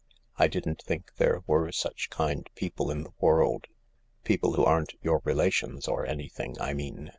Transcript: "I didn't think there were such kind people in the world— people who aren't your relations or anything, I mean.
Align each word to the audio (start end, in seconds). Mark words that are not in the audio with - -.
"I 0.37 0.47
didn't 0.47 0.81
think 0.81 1.17
there 1.17 1.43
were 1.45 1.71
such 1.71 2.09
kind 2.09 2.49
people 2.55 2.89
in 2.89 3.03
the 3.03 3.13
world— 3.19 3.67
people 4.23 4.53
who 4.53 4.65
aren't 4.65 4.95
your 5.03 5.21
relations 5.25 5.87
or 5.87 6.07
anything, 6.07 6.59
I 6.59 6.73
mean. 6.73 7.09